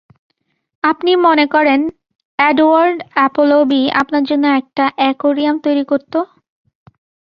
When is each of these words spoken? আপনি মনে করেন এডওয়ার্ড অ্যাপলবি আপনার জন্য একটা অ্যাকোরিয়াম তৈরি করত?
আপনি 0.83 1.11
মনে 1.25 1.45
করেন 1.47 1.81
এডওয়ার্ড 2.39 2.97
অ্যাপলবি 3.13 3.81
আপনার 4.01 4.23
জন্য 4.29 4.45
একটা 4.59 4.83
অ্যাকোরিয়াম 4.97 5.55
তৈরি 5.65 5.83
করত? 5.91 6.13